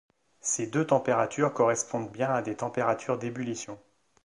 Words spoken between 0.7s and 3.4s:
températures correspondent bien à des températures